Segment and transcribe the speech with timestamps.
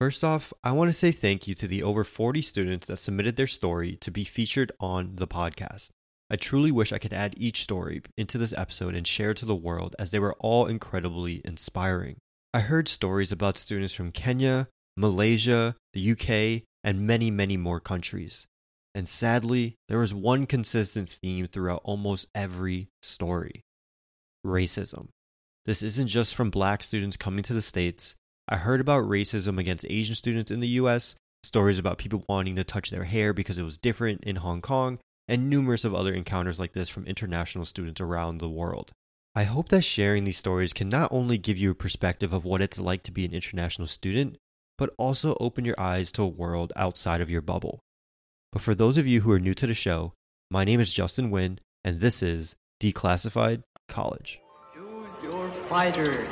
[0.00, 3.36] First off, I want to say thank you to the over 40 students that submitted
[3.36, 5.90] their story to be featured on the podcast.
[6.30, 9.54] I truly wish I could add each story into this episode and share to the
[9.54, 12.16] world as they were all incredibly inspiring.
[12.54, 18.46] I heard stories about students from Kenya, Malaysia, the UK, and many, many more countries.
[18.94, 23.64] And sadly, there was one consistent theme throughout almost every story
[24.46, 25.08] racism.
[25.66, 28.16] This isn't just from black students coming to the States.
[28.48, 32.64] I heard about racism against Asian students in the US, stories about people wanting to
[32.64, 36.58] touch their hair because it was different in Hong Kong, and numerous of other encounters
[36.58, 38.90] like this from international students around the world.
[39.34, 42.60] I hope that sharing these stories can not only give you a perspective of what
[42.60, 44.36] it's like to be an international student,
[44.76, 47.78] but also open your eyes to a world outside of your bubble.
[48.50, 50.14] But for those of you who are new to the show,
[50.50, 54.40] my name is Justin Wynn, and this is Declassified College.
[54.74, 56.26] Choose your fighter.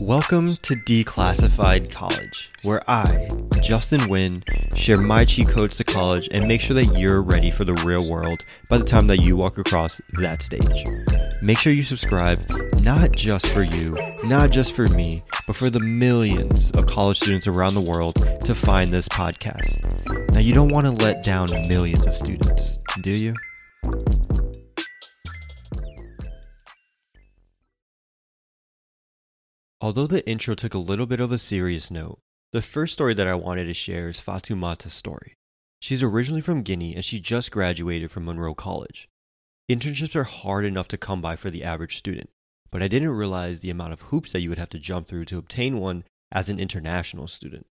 [0.00, 3.28] Welcome to Declassified College, where I,
[3.60, 4.44] Justin Wynn,
[4.76, 8.08] share my cheat codes to college and make sure that you're ready for the real
[8.08, 10.84] world by the time that you walk across that stage.
[11.42, 12.48] Make sure you subscribe,
[12.80, 17.48] not just for you, not just for me, but for the millions of college students
[17.48, 19.82] around the world to find this podcast.
[20.32, 23.34] Now, you don't want to let down millions of students, do you?
[29.80, 32.18] Although the intro took a little bit of a serious note,
[32.52, 35.34] the first story that I wanted to share is Fatoumata's story.
[35.80, 39.08] She's originally from Guinea and she just graduated from Monroe College.
[39.70, 42.30] Internships are hard enough to come by for the average student,
[42.72, 45.26] but I didn't realize the amount of hoops that you would have to jump through
[45.26, 47.66] to obtain one as an international student.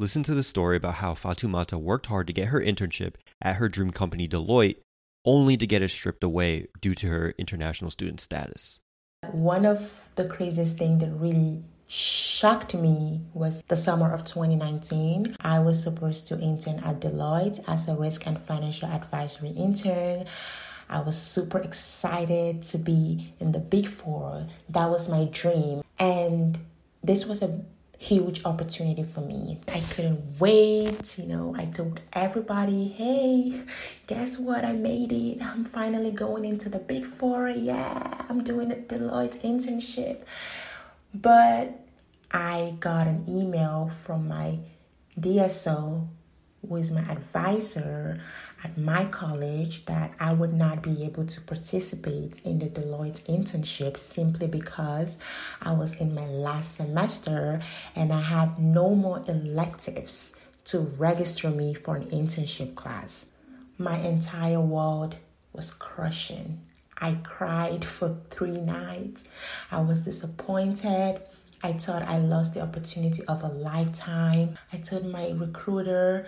[0.00, 3.68] Listen to the story about how Fatoumata worked hard to get her internship at her
[3.68, 4.78] dream company Deloitte,
[5.26, 8.80] only to get it stripped away due to her international student status.
[9.32, 15.36] One of the craziest things that really shocked me was the summer of 2019.
[15.40, 20.26] I was supposed to intern at Deloitte as a risk and financial advisory intern.
[20.88, 24.46] I was super excited to be in the big four.
[24.68, 25.82] That was my dream.
[25.98, 26.58] And
[27.02, 27.60] this was a
[27.98, 29.58] huge opportunity for me.
[29.68, 31.18] I couldn't wait.
[31.18, 33.62] You know, I told everybody, hey,
[34.06, 34.64] guess what?
[34.64, 35.42] I made it.
[35.42, 37.48] I'm finally going into the big four.
[37.48, 40.24] Yeah, I'm doing a Deloitte internship.
[41.14, 41.86] But
[42.32, 44.58] I got an email from my
[45.20, 46.08] DSO,
[46.68, 48.20] who is my advisor
[48.64, 53.98] at my college, that I would not be able to participate in the Deloitte internship
[53.98, 55.16] simply because
[55.62, 57.60] I was in my last semester
[57.94, 60.34] and I had no more electives
[60.64, 63.26] to register me for an internship class.
[63.78, 65.18] My entire world
[65.52, 66.62] was crushing.
[66.98, 69.24] I cried for three nights.
[69.70, 71.20] I was disappointed.
[71.62, 74.58] I thought I lost the opportunity of a lifetime.
[74.72, 76.26] I told my recruiter,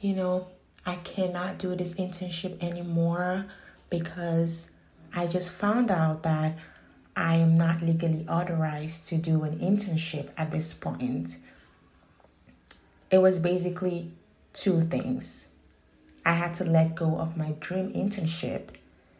[0.00, 0.48] you know,
[0.84, 3.46] I cannot do this internship anymore
[3.90, 4.70] because
[5.14, 6.56] I just found out that
[7.16, 11.36] I am not legally authorized to do an internship at this point.
[13.10, 14.12] It was basically
[14.52, 15.48] two things.
[16.24, 18.68] I had to let go of my dream internship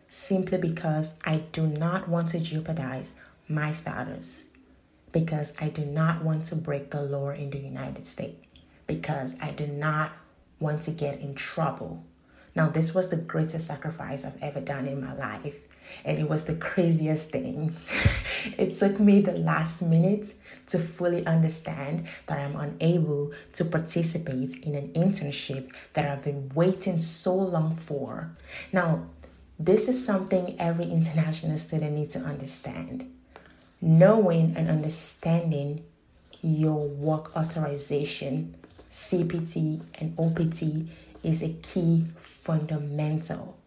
[0.09, 3.13] simply because I do not want to jeopardize
[3.47, 4.47] my status,
[5.13, 8.45] because I do not want to break the law in the United States,
[8.87, 10.13] because I do not
[10.59, 12.03] want to get in trouble.
[12.57, 15.59] Now, this was the greatest sacrifice I've ever done in my life,
[16.05, 17.77] and it was the craziest thing.
[18.59, 20.35] it took me the last minute
[20.69, 26.99] to fully understand that I'm unable to participate in an internship that I've been waiting
[26.99, 28.37] so long for.
[28.73, 29.07] Now,
[29.59, 33.13] this is something every international student needs to understand.
[33.81, 35.85] Knowing and understanding
[36.43, 38.55] your work authorization,
[38.89, 40.89] CPT, and OPT
[41.25, 43.59] is a key fundamental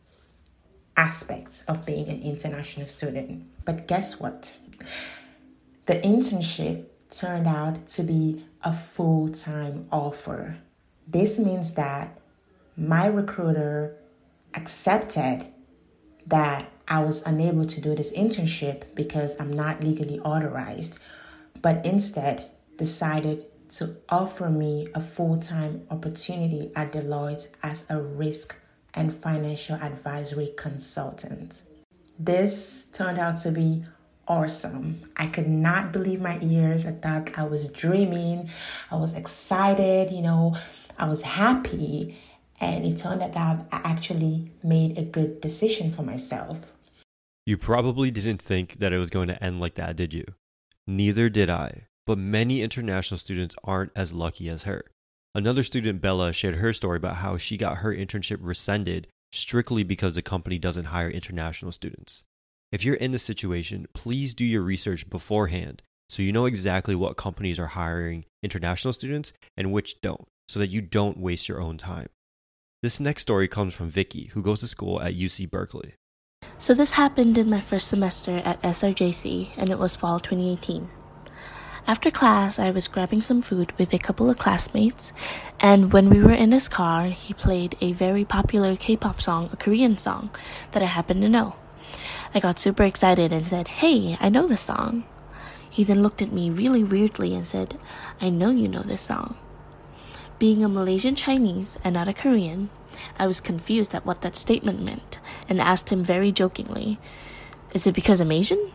[0.95, 3.43] aspect of being an international student.
[3.65, 4.55] But guess what?
[5.87, 10.57] The internship turned out to be a full time offer.
[11.07, 12.17] This means that
[12.77, 13.97] my recruiter
[14.53, 15.50] accepted
[16.27, 20.99] that I was unable to do this internship because I'm not legally authorized,
[21.61, 28.57] but instead decided to offer me a full time opportunity at Deloitte as a risk
[28.93, 31.61] and financial advisory consultant.
[32.19, 33.85] This turned out to be
[34.27, 35.01] awesome.
[35.17, 36.85] I could not believe my ears.
[36.85, 38.49] I thought I was dreaming.
[38.91, 40.55] I was excited, you know,
[40.97, 42.19] I was happy.
[42.61, 46.59] And it turned out that I actually made a good decision for myself.
[47.45, 50.25] You probably didn't think that it was going to end like that, did you?
[50.85, 54.85] Neither did I, but many international students aren't as lucky as her.
[55.33, 60.13] Another student, Bella, shared her story about how she got her internship rescinded strictly because
[60.13, 62.23] the company doesn't hire international students.
[62.71, 67.15] If you're in this situation, please do your research beforehand so you know exactly what
[67.15, 71.77] companies are hiring international students and which don't, so that you don't waste your own
[71.77, 72.07] time.
[72.81, 75.93] This next story comes from Vicky, who goes to school at UC Berkeley.
[76.57, 80.89] So this happened in my first semester at SRJC, and it was fall 2018.
[81.85, 85.13] After class, I was grabbing some food with a couple of classmates,
[85.59, 89.51] and when we were in his car, he played a very popular K pop song,
[89.53, 90.31] a Korean song,
[90.71, 91.53] that I happened to know.
[92.33, 95.03] I got super excited and said, Hey, I know this song.
[95.69, 97.77] He then looked at me really weirdly and said,
[98.19, 99.37] I know you know this song.
[100.41, 102.71] Being a Malaysian Chinese and not a Korean,
[103.19, 106.97] I was confused at what that statement meant and asked him very jokingly,
[107.75, 108.71] Is it because I'm Asian?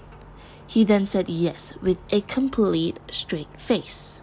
[0.64, 4.22] He then said yes with a complete straight face.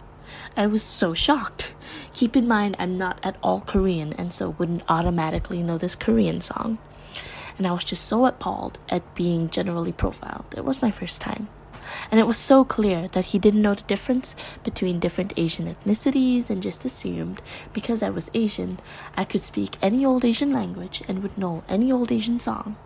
[0.55, 1.73] I was so shocked.
[2.13, 6.39] Keep in mind, I'm not at all Korean and so wouldn't automatically know this Korean
[6.39, 6.77] song.
[7.57, 10.55] And I was just so appalled at being generally profiled.
[10.55, 11.49] It was my first time.
[12.11, 16.49] And it was so clear that he didn't know the difference between different Asian ethnicities
[16.49, 17.41] and just assumed
[17.73, 18.79] because I was Asian,
[19.15, 22.77] I could speak any old Asian language and would know any old Asian song.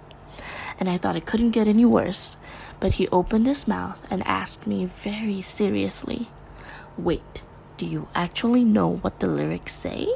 [0.80, 2.38] And I thought it couldn't get any worse
[2.80, 6.30] but he opened his mouth and asked me very seriously,
[6.98, 7.42] Wait,
[7.78, 10.08] do you actually know what the lyrics say?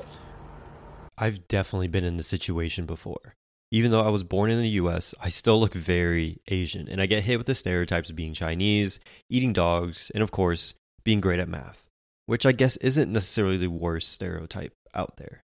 [1.17, 3.35] I've definitely been in this situation before.
[3.73, 7.05] Even though I was born in the US, I still look very Asian, and I
[7.05, 10.73] get hit with the stereotypes of being Chinese, eating dogs, and of course,
[11.05, 11.87] being great at math,
[12.25, 15.43] which I guess isn't necessarily the worst stereotype out there.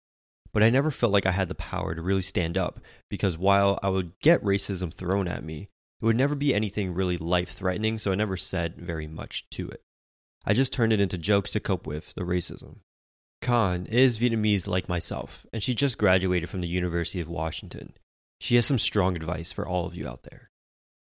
[0.52, 2.80] But I never felt like I had the power to really stand up
[3.10, 5.70] because while I would get racism thrown at me,
[6.02, 9.70] it would never be anything really life threatening, so I never said very much to
[9.70, 9.82] it.
[10.46, 12.78] I just turned it into jokes to cope with the racism.
[13.42, 17.94] Khanh is Vietnamese like myself, and she just graduated from the University of Washington.
[18.40, 20.50] She has some strong advice for all of you out there.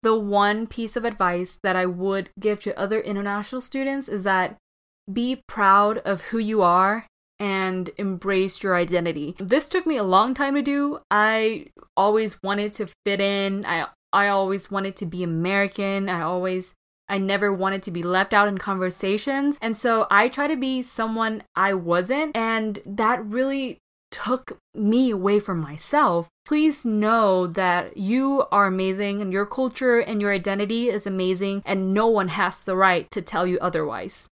[0.02, 4.58] The one piece of advice that I would give to other international students is that
[5.12, 7.06] be proud of who you are
[7.40, 9.36] and embrace your identity.
[9.40, 11.00] This took me a long time to do.
[11.10, 11.68] I
[11.98, 13.66] always wanted to fit in.
[13.66, 16.10] I I always wanted to be American.
[16.10, 16.74] I always
[17.08, 19.58] I never wanted to be left out in conversations.
[19.62, 22.36] And so I try to be someone I wasn't.
[22.36, 23.80] And that really
[24.12, 26.28] took me away from myself.
[26.46, 31.94] Please know that you are amazing and your culture and your identity is amazing, and
[31.94, 34.28] no one has the right to tell you otherwise.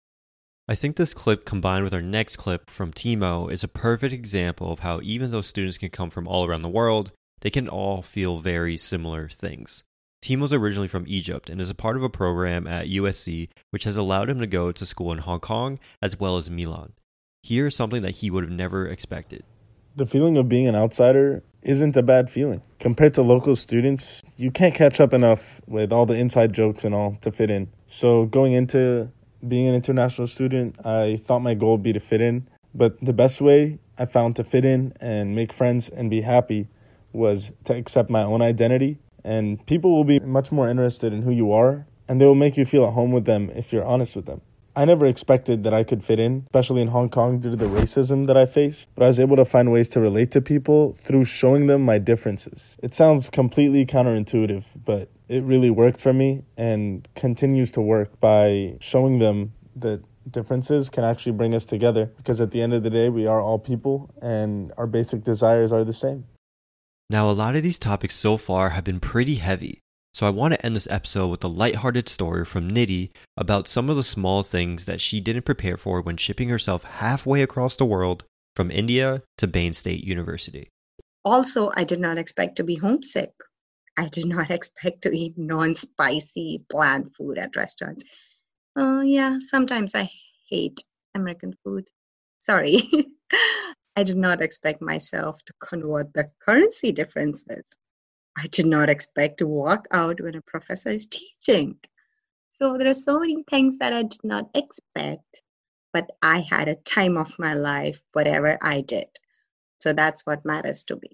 [0.68, 4.72] I think this clip combined with our next clip from Timo is a perfect example
[4.74, 8.02] of how even though students can come from all around the world, they can all
[8.02, 9.84] feel very similar things.
[10.22, 13.96] Timo's originally from Egypt and is a part of a program at USC which has
[13.96, 16.94] allowed him to go to school in Hong Kong as well as Milan.
[17.44, 19.44] Here's something that he would have never expected.
[19.98, 22.62] The feeling of being an outsider isn't a bad feeling.
[22.80, 26.94] Compared to local students, you can't catch up enough with all the inside jokes and
[26.94, 27.68] all to fit in.
[27.88, 29.10] So, going into
[29.48, 32.48] being an international student, I thought my goal would be to fit in.
[32.76, 36.68] But the best way I found to fit in and make friends and be happy
[37.12, 39.00] was to accept my own identity.
[39.24, 42.56] And people will be much more interested in who you are, and they will make
[42.56, 44.42] you feel at home with them if you're honest with them.
[44.78, 47.66] I never expected that I could fit in, especially in Hong Kong due to the
[47.66, 50.96] racism that I faced, but I was able to find ways to relate to people
[51.04, 52.78] through showing them my differences.
[52.84, 58.78] It sounds completely counterintuitive, but it really worked for me and continues to work by
[58.80, 62.92] showing them that differences can actually bring us together because at the end of the
[62.92, 66.26] day, we are all people and our basic desires are the same.
[67.10, 69.80] Now, a lot of these topics so far have been pretty heavy,
[70.18, 73.88] so I want to end this episode with a lighthearted story from Nidhi about some
[73.88, 77.86] of the small things that she didn't prepare for when shipping herself halfway across the
[77.86, 78.24] world
[78.56, 80.72] from India to Bain State University.
[81.24, 83.30] Also, I did not expect to be homesick.
[83.96, 88.04] I did not expect to eat non spicy, bland food at restaurants.
[88.76, 90.10] Oh, yeah, sometimes I
[90.50, 90.84] hate
[91.14, 91.90] American food.
[92.40, 92.82] Sorry.
[93.96, 97.66] I did not expect myself to convert the currency differences.
[98.38, 101.80] I did not expect to walk out when a professor is teaching.
[102.54, 105.42] So there are so many things that I did not expect,
[105.92, 109.08] but I had a time of my life, whatever I did.
[109.80, 111.10] So that's what matters to me.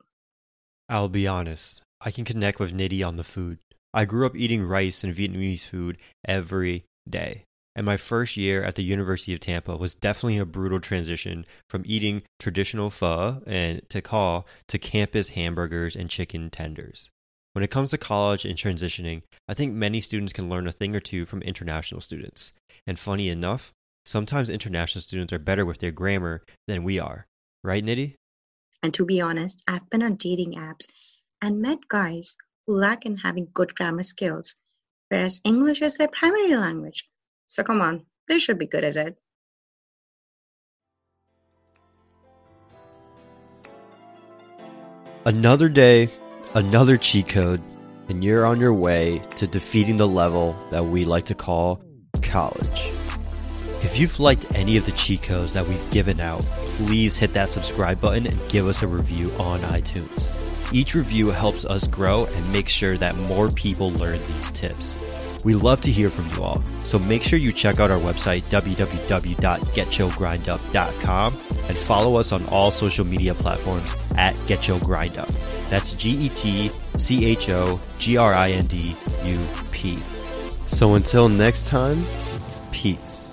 [0.89, 3.59] I'll be honest, I can connect with Nidhi on the food.
[3.93, 7.45] I grew up eating rice and Vietnamese food every day.
[7.75, 11.83] And my first year at the University of Tampa was definitely a brutal transition from
[11.85, 17.09] eating traditional pho and tikka to campus hamburgers and chicken tenders.
[17.53, 20.95] When it comes to college and transitioning, I think many students can learn a thing
[20.95, 22.51] or two from international students.
[22.85, 23.71] And funny enough,
[24.05, 27.25] sometimes international students are better with their grammar than we are.
[27.63, 28.15] Right, Nidhi?
[28.81, 30.87] And to be honest, I've been on dating apps
[31.41, 34.55] and met guys who lack in having good grammar skills,
[35.09, 37.07] whereas English is their primary language.
[37.53, 39.15] So come on, they should be good at it.
[45.23, 46.09] Another day,
[46.55, 47.61] another cheat code,
[48.09, 51.79] and you're on your way to defeating the level that we like to call
[52.23, 52.91] college.
[53.83, 57.51] If you've liked any of the cheat codes that we've given out, please hit that
[57.51, 60.33] subscribe button and give us a review on iTunes.
[60.73, 64.97] Each review helps us grow and make sure that more people learn these tips.
[65.43, 68.43] We love to hear from you all, so make sure you check out our website
[68.43, 71.33] www.getchogrindup.com
[71.67, 75.69] and follow us on all social media platforms at GetChoGrindUp.
[75.69, 78.95] That's G E T C H O G R I N D
[79.25, 79.39] U
[79.71, 79.99] P.
[80.67, 82.03] So until next time,
[82.71, 83.32] peace.